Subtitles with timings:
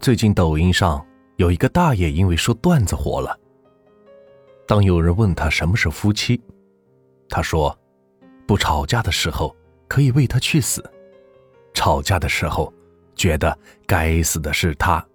[0.00, 3.38] 最近抖音上有一个大爷因为说段子火了。
[4.66, 6.42] 当有人问他什么是夫妻，
[7.28, 7.78] 他说
[8.48, 9.54] ：“不吵架的时候
[9.86, 10.82] 可以为他去死，
[11.74, 12.72] 吵架的时候
[13.14, 13.56] 觉得
[13.86, 15.06] 该死的是他，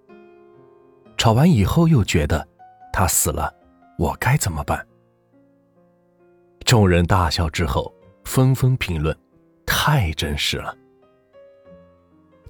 [1.17, 2.47] 吵完以后又觉得
[2.93, 3.51] 他死了，
[3.97, 4.85] 我该怎么办？”
[6.63, 7.91] 众人大笑之后，
[8.23, 9.17] 纷纷评论
[9.65, 10.77] ：“太真实了。”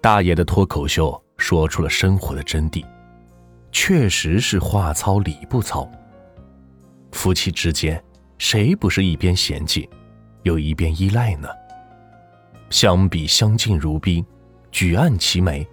[0.04, 1.25] 大爷的脱口秀。
[1.48, 2.84] 说出了生活的真谛，
[3.72, 5.88] 确实是话糙理不糙。
[7.12, 8.04] 夫妻之间，
[8.40, 9.88] 谁不是一边嫌弃，
[10.42, 11.48] 又一边依赖呢？
[12.72, 14.26] 相比相敬如宾，
[14.72, 15.64] 举案齐眉，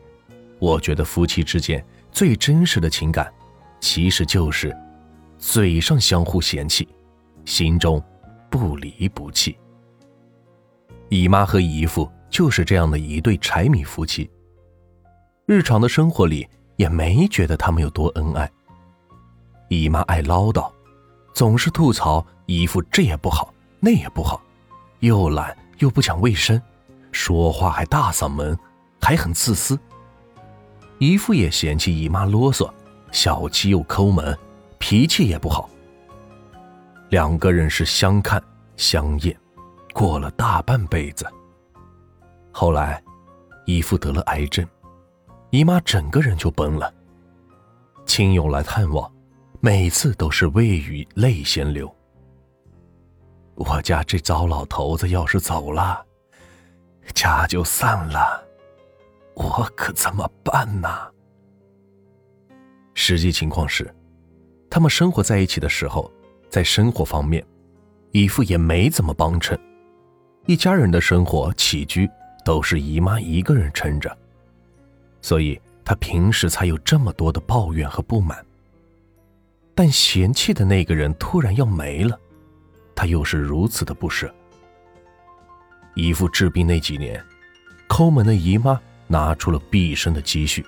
[0.58, 3.32] 我觉得夫妻之间最真实的情感，
[3.80, 4.76] 其实就是
[5.38, 6.86] 嘴上相互嫌弃，
[7.46, 7.98] 心中
[8.50, 9.56] 不离不弃。
[11.08, 14.30] 姨妈和姨父就是这样的一对柴米夫妻。
[15.46, 18.50] 日常的生活里也没觉得他们有多恩爱。
[19.68, 20.70] 姨妈爱唠叨，
[21.34, 24.40] 总是吐槽姨父这也不好那也不好，
[25.00, 26.60] 又懒又不讲卫生，
[27.10, 28.56] 说话还大嗓门，
[29.00, 29.78] 还很自私。
[30.98, 32.70] 姨父也嫌弃姨妈啰嗦，
[33.10, 34.38] 小气又抠门，
[34.78, 35.68] 脾气也不好。
[37.08, 38.40] 两个人是相看
[38.76, 39.36] 相厌，
[39.92, 41.26] 过了大半辈子。
[42.52, 43.02] 后来，
[43.66, 44.64] 姨父得了癌症。
[45.52, 46.92] 姨妈整个人就崩了。
[48.06, 49.12] 亲友来探望，
[49.60, 51.94] 每次都是未雨泪先流。
[53.56, 56.06] 我家这糟老头子要是走了，
[57.12, 58.42] 家就散了，
[59.34, 60.88] 我可怎么办呢？
[62.94, 63.94] 实际情况是，
[64.70, 66.10] 他们生活在一起的时候，
[66.48, 67.44] 在生活方面，
[68.12, 69.60] 姨父也没怎么帮衬，
[70.46, 72.08] 一家人的生活起居
[72.42, 74.16] 都是姨妈一个人撑着。
[75.22, 78.44] 所以他平时才有这么多的抱怨和不满。
[79.74, 82.20] 但嫌弃的那个人突然要没了，
[82.94, 84.32] 他又是如此的不舍。
[85.94, 87.24] 姨父治病那几年，
[87.88, 90.64] 抠门的姨妈拿出了毕生的积蓄，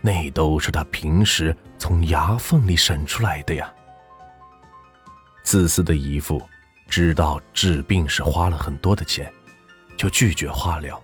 [0.00, 3.70] 那都是他平时从牙缝里省出来的呀。
[5.42, 6.40] 自私的姨父
[6.88, 9.30] 知道治病是花了很多的钱，
[9.96, 11.02] 就拒绝化疗，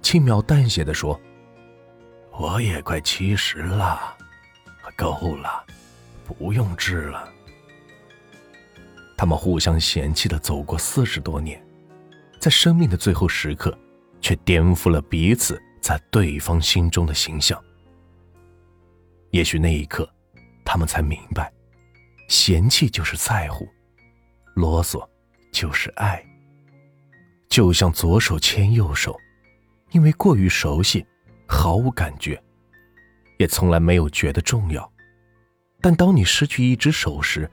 [0.00, 1.20] 轻描淡写的说。
[2.38, 4.16] 我也快七十了，
[4.94, 5.64] 够了，
[6.24, 7.28] 不用治了。
[9.16, 11.60] 他们互相嫌弃的走过四十多年，
[12.38, 13.76] 在生命的最后时刻，
[14.20, 17.60] 却颠覆了彼此在对方心中的形象。
[19.32, 20.08] 也许那一刻，
[20.64, 21.52] 他们才明白，
[22.28, 23.68] 嫌弃就是在乎，
[24.54, 25.04] 啰嗦
[25.50, 26.24] 就是爱。
[27.48, 29.18] 就像左手牵右手，
[29.90, 31.04] 因为过于熟悉。
[31.48, 32.40] 毫无感觉，
[33.38, 34.88] 也从来没有觉得重要。
[35.80, 37.50] 但当你失去一只手时，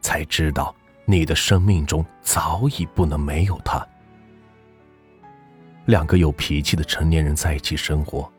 [0.00, 0.74] 才知道
[1.04, 3.86] 你的生命中早已不能没有他。
[5.84, 8.32] 两个有脾气的成年人在一起生活，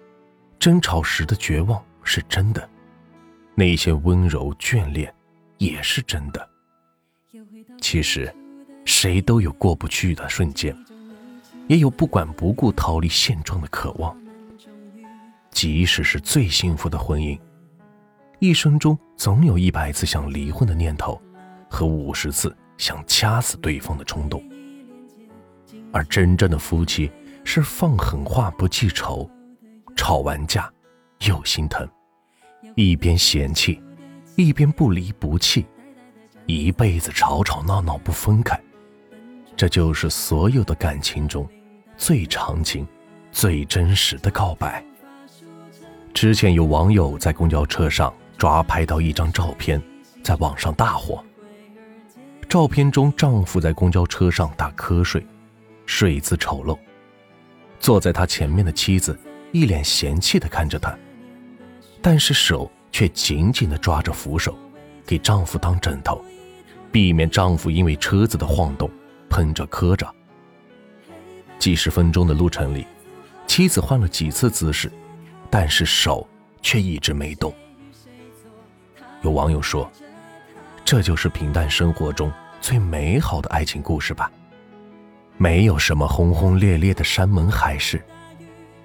[0.58, 2.68] 争吵时的绝望是真的，
[3.54, 5.14] 那些温柔眷恋
[5.60, 6.50] 也是真的。
[7.80, 8.34] 其实，
[8.86, 10.76] 谁都有过不去的瞬间，
[11.68, 14.18] 也有不管不顾逃离现状的渴望。
[15.56, 17.40] 即使是最幸福的婚姻，
[18.40, 21.20] 一生中总有一百次想离婚的念头，
[21.70, 24.44] 和五十次想掐死对方的冲动。
[25.94, 27.10] 而真正的夫妻
[27.46, 29.30] 是放狠话不记仇，
[29.96, 30.70] 吵完架
[31.22, 31.88] 又心疼，
[32.76, 33.82] 一边嫌弃，
[34.36, 35.66] 一边不离不弃，
[36.48, 38.62] 一辈子吵吵闹闹不分开。
[39.56, 41.48] 这就是所有的感情中
[41.96, 42.86] 最长情、
[43.32, 44.84] 最真实的告白。
[46.16, 49.82] 之前有网友在公交车上抓拍到一张照片，
[50.24, 51.22] 在网上大火。
[52.48, 55.28] 照片中，丈夫在公交车上打瞌睡，
[55.86, 56.80] 睡姿丑陋。
[57.82, 59.20] 坐在他前面的妻子
[59.52, 60.98] 一脸嫌弃地看着他，
[62.02, 64.58] 但是手却紧紧地抓着扶手，
[65.06, 66.24] 给丈夫当枕头，
[66.94, 68.90] 避免丈夫因为车子的晃动
[69.30, 70.10] 碰着磕着。
[71.60, 72.88] 几十分钟的路程里，
[73.46, 74.90] 妻子换了几次姿势。
[75.58, 76.28] 但是手
[76.62, 77.56] 却一直没动。
[79.22, 79.90] 有网友说
[80.84, 82.30] ：“这就是平淡生活中
[82.60, 84.30] 最美好的爱情故事吧。
[85.38, 88.04] 没有什么轰轰烈烈的山盟海誓，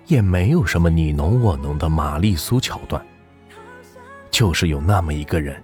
[0.06, 3.04] 也没有什么你侬我侬的玛丽苏桥段，
[4.30, 5.60] 就是有那么一个人，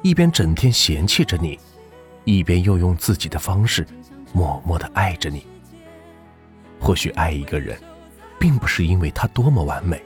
[0.00, 1.60] 一边整天嫌弃着你，
[2.24, 3.86] 一边又用自己的方式
[4.32, 5.46] 默默的爱着你。
[6.80, 7.78] 或许爱一个人，
[8.40, 10.02] 并不是因为他多么完美。”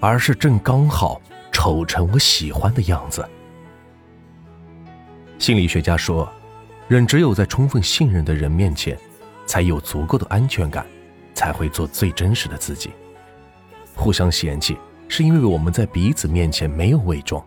[0.00, 1.20] 而是正刚好
[1.50, 3.26] 丑成我喜欢的样子。
[5.38, 6.30] 心理学家说，
[6.88, 8.98] 人只有在充分信任的人面前，
[9.46, 10.86] 才有足够的安全感，
[11.34, 12.90] 才会做最真实的自己。
[13.94, 14.76] 互相嫌弃，
[15.08, 17.44] 是因为我们在彼此面前没有伪装，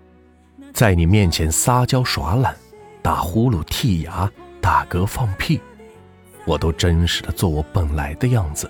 [0.74, 2.56] 在你面前撒娇耍懒、
[3.02, 4.32] 打呼噜、剔牙、
[4.62, 5.60] 打嗝、放屁，
[6.46, 8.70] 我都真实的做我本来的样子。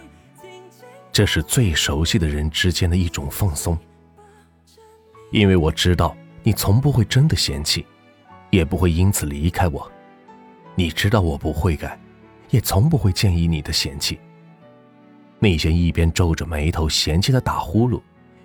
[1.12, 3.78] 这是最熟悉的人之间的一种放松，
[5.32, 7.86] 因为我知道你从不会真的嫌弃，
[8.52, 9.92] 也不会因此离开我。
[10.76, 12.00] 你知道我不会改，
[12.52, 14.18] 也从不会建议你的嫌弃。
[15.40, 18.02] 那些一边皱着眉头嫌弃他打呼噜，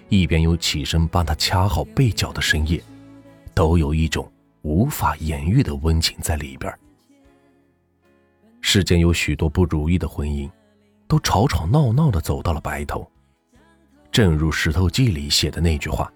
[0.09, 2.83] 一边又起身帮他掐好被角的深夜，
[3.53, 4.29] 都有一种
[4.63, 6.73] 无法言喻的温情在里边。
[8.61, 10.51] 世间有许多不如意的婚姻。
[11.15, 13.09] 都吵吵闹闹的走到了白头，
[14.11, 16.13] 正如《石头记》里写的那句话：“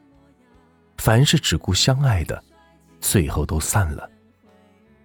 [0.98, 2.42] 凡是只顾相爱的，
[3.00, 4.10] 最后都散了；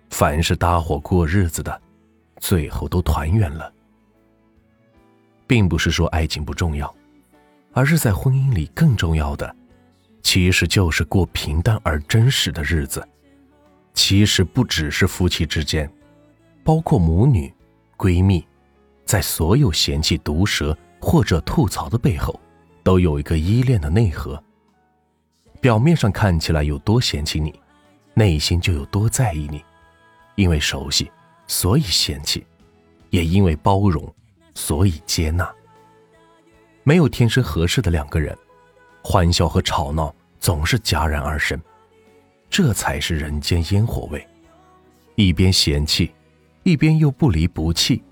[0.10, 1.80] 凡是搭伙过日子的，
[2.38, 3.72] 最后都团圆了。”
[5.46, 6.92] 并不是说爱情不重要，
[7.72, 9.56] 而是在婚姻里更重要的，
[10.24, 13.08] 其实就是过平淡而真实的日子。
[13.94, 15.88] 其实不只是夫妻之间，
[16.64, 17.54] 包括母女、
[17.96, 18.44] 闺蜜。
[19.06, 22.40] 在所有嫌弃、毒舌或者吐槽的背后，
[22.84, 24.42] 都有一个依恋的内核。
[25.62, 27.58] 表面上看起来有多嫌弃你，
[28.14, 29.64] 内心就有多在意你。
[30.36, 31.12] 因为熟悉，
[31.48, 32.42] 所以嫌弃；
[33.12, 34.14] 也因为包容，
[34.56, 35.50] 所以接纳。
[36.84, 38.36] 没有天生合适的两个人，
[39.04, 41.60] 欢笑和吵闹总是戛然而生。
[42.50, 44.28] 这才是人间烟火味。
[45.16, 46.12] 一边嫌弃，
[46.64, 48.04] 一边又不离不弃。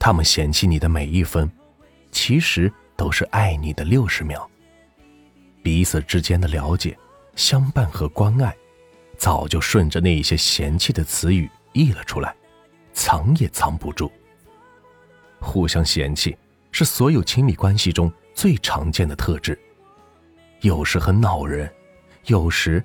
[0.00, 1.48] 他们嫌弃你的每一分，
[2.10, 4.50] 其实都是爱你的六十秒。
[5.62, 6.98] 彼此之间的了解、
[7.36, 8.56] 相伴和关爱，
[9.18, 12.34] 早就顺着那些嫌弃的词语溢了出来，
[12.94, 14.10] 藏也藏不住。
[15.38, 16.34] 互相嫌弃
[16.72, 19.56] 是所有亲密关系中最常见的特质，
[20.62, 21.70] 有时很恼人，
[22.24, 22.82] 有时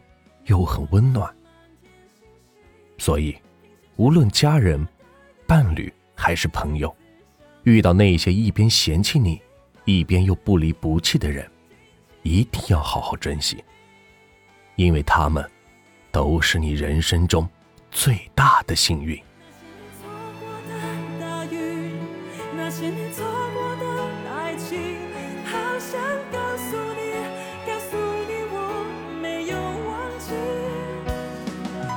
[0.47, 1.33] 又很温暖。
[2.97, 3.37] 所以，
[3.95, 4.85] 无论家人、
[5.47, 6.93] 伴侣还是朋友。
[7.65, 9.41] 遇到那些一边嫌弃你，
[9.85, 11.49] 一边又不离不弃的人，
[12.21, 13.63] 一定要好好珍惜，
[14.75, 15.43] 因为他们
[16.11, 17.49] 都是你人生中
[17.89, 19.19] 最大的幸运。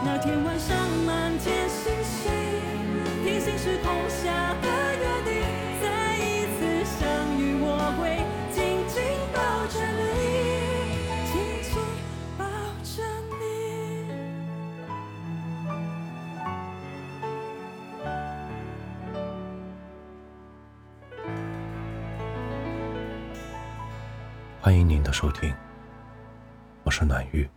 [0.04, 0.77] 那天晚上，
[24.68, 25.50] 欢迎您的收听，
[26.84, 27.48] 我是暖玉，